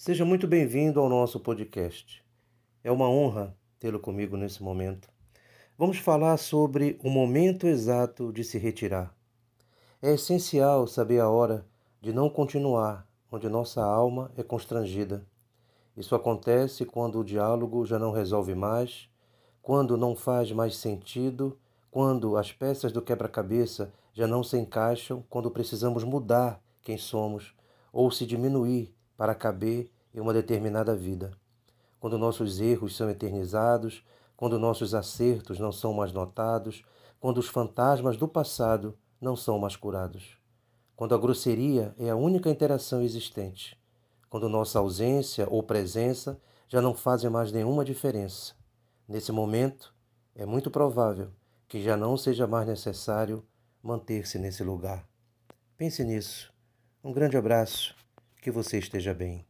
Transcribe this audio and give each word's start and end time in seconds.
Seja 0.00 0.24
muito 0.24 0.46
bem-vindo 0.46 1.00
ao 1.00 1.08
nosso 1.08 1.40
podcast. 1.40 2.24
É 2.84 2.92
uma 2.92 3.10
honra 3.10 3.52
tê-lo 3.80 3.98
comigo 3.98 4.36
nesse 4.36 4.62
momento. 4.62 5.08
Vamos 5.76 5.98
falar 5.98 6.36
sobre 6.36 6.96
o 7.02 7.10
momento 7.10 7.66
exato 7.66 8.32
de 8.32 8.44
se 8.44 8.58
retirar. 8.58 9.12
É 10.00 10.14
essencial 10.14 10.86
saber 10.86 11.18
a 11.18 11.28
hora 11.28 11.66
de 12.00 12.12
não 12.12 12.30
continuar 12.30 13.08
onde 13.28 13.48
nossa 13.48 13.82
alma 13.82 14.30
é 14.36 14.42
constrangida. 14.44 15.26
Isso 15.96 16.14
acontece 16.14 16.84
quando 16.84 17.18
o 17.18 17.24
diálogo 17.24 17.84
já 17.84 17.98
não 17.98 18.12
resolve 18.12 18.54
mais, 18.54 19.10
quando 19.60 19.96
não 19.96 20.14
faz 20.14 20.52
mais 20.52 20.76
sentido, 20.76 21.58
quando 21.90 22.36
as 22.36 22.52
peças 22.52 22.92
do 22.92 23.02
quebra-cabeça 23.02 23.92
já 24.12 24.28
não 24.28 24.44
se 24.44 24.56
encaixam, 24.56 25.24
quando 25.28 25.50
precisamos 25.50 26.04
mudar 26.04 26.62
quem 26.82 26.96
somos 26.96 27.52
ou 27.92 28.12
se 28.12 28.24
diminuir 28.24 28.96
para 29.18 29.34
caber 29.34 29.90
em 30.14 30.20
uma 30.20 30.32
determinada 30.32 30.94
vida. 30.94 31.32
Quando 31.98 32.16
nossos 32.16 32.60
erros 32.60 32.96
são 32.96 33.10
eternizados, 33.10 34.04
quando 34.36 34.58
nossos 34.60 34.94
acertos 34.94 35.58
não 35.58 35.72
são 35.72 35.92
mais 35.92 36.12
notados, 36.12 36.84
quando 37.18 37.38
os 37.38 37.48
fantasmas 37.48 38.16
do 38.16 38.28
passado 38.28 38.96
não 39.20 39.34
são 39.34 39.58
mais 39.58 39.74
curados. 39.74 40.38
Quando 40.94 41.16
a 41.16 41.18
grosseria 41.18 41.92
é 41.98 42.08
a 42.08 42.16
única 42.16 42.48
interação 42.48 43.02
existente. 43.02 43.76
Quando 44.30 44.48
nossa 44.48 44.78
ausência 44.78 45.48
ou 45.50 45.64
presença 45.64 46.40
já 46.68 46.80
não 46.80 46.94
fazem 46.94 47.28
mais 47.28 47.50
nenhuma 47.50 47.84
diferença. 47.84 48.54
Nesse 49.08 49.32
momento, 49.32 49.92
é 50.34 50.46
muito 50.46 50.70
provável 50.70 51.30
que 51.66 51.82
já 51.82 51.96
não 51.96 52.16
seja 52.16 52.46
mais 52.46 52.68
necessário 52.68 53.44
manter-se 53.82 54.38
nesse 54.38 54.62
lugar. 54.62 55.08
Pense 55.76 56.04
nisso. 56.04 56.52
Um 57.02 57.12
grande 57.12 57.36
abraço. 57.36 57.98
Que 58.40 58.50
você 58.50 58.78
esteja 58.78 59.12
bem. 59.12 59.44